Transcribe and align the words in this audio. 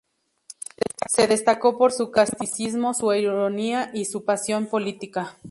Se 1.07 1.27
destacó 1.27 1.77
por 1.77 1.91
su 1.91 2.09
casticismo, 2.09 2.95
su 2.95 3.13
ironía 3.13 3.91
y 3.93 4.05
su 4.05 4.25
pasión 4.25 4.65
política. 4.65 5.37